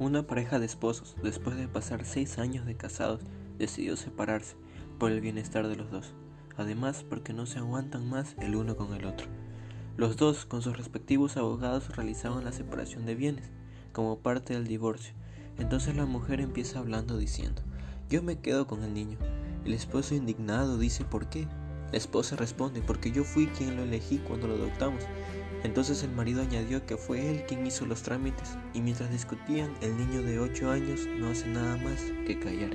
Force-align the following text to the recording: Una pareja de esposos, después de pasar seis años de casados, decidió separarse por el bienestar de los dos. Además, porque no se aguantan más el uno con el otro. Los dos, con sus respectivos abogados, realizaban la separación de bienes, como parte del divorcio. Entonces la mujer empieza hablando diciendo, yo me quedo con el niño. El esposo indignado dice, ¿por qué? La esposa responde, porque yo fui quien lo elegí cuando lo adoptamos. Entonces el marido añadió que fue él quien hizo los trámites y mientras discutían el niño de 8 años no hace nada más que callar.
Una 0.00 0.26
pareja 0.26 0.58
de 0.58 0.66
esposos, 0.66 1.14
después 1.22 1.56
de 1.56 1.68
pasar 1.68 2.04
seis 2.04 2.38
años 2.38 2.66
de 2.66 2.76
casados, 2.76 3.20
decidió 3.58 3.96
separarse 3.96 4.56
por 4.98 5.12
el 5.12 5.20
bienestar 5.20 5.68
de 5.68 5.76
los 5.76 5.90
dos. 5.90 6.14
Además, 6.56 7.04
porque 7.08 7.32
no 7.32 7.46
se 7.46 7.60
aguantan 7.60 8.08
más 8.08 8.34
el 8.40 8.56
uno 8.56 8.76
con 8.76 8.92
el 8.94 9.04
otro. 9.04 9.28
Los 9.96 10.16
dos, 10.16 10.46
con 10.46 10.62
sus 10.62 10.76
respectivos 10.76 11.36
abogados, 11.36 11.96
realizaban 11.96 12.44
la 12.44 12.50
separación 12.50 13.06
de 13.06 13.14
bienes, 13.14 13.50
como 13.92 14.18
parte 14.18 14.54
del 14.54 14.66
divorcio. 14.66 15.14
Entonces 15.58 15.96
la 15.96 16.06
mujer 16.06 16.40
empieza 16.40 16.80
hablando 16.80 17.16
diciendo, 17.16 17.62
yo 18.10 18.20
me 18.20 18.40
quedo 18.40 18.66
con 18.66 18.82
el 18.82 18.92
niño. 18.92 19.18
El 19.64 19.72
esposo 19.74 20.16
indignado 20.16 20.76
dice, 20.76 21.04
¿por 21.04 21.28
qué? 21.28 21.46
La 21.94 21.98
esposa 21.98 22.34
responde, 22.34 22.82
porque 22.82 23.12
yo 23.12 23.22
fui 23.22 23.46
quien 23.46 23.76
lo 23.76 23.84
elegí 23.84 24.18
cuando 24.18 24.48
lo 24.48 24.54
adoptamos. 24.54 25.04
Entonces 25.62 26.02
el 26.02 26.10
marido 26.10 26.42
añadió 26.42 26.84
que 26.84 26.96
fue 26.96 27.30
él 27.30 27.44
quien 27.46 27.64
hizo 27.68 27.86
los 27.86 28.02
trámites 28.02 28.58
y 28.72 28.80
mientras 28.80 29.12
discutían 29.12 29.72
el 29.80 29.96
niño 29.96 30.20
de 30.22 30.40
8 30.40 30.72
años 30.72 31.06
no 31.06 31.28
hace 31.28 31.46
nada 31.46 31.76
más 31.76 32.02
que 32.26 32.36
callar. 32.40 32.72